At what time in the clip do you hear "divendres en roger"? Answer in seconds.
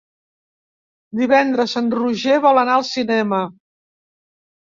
1.19-2.39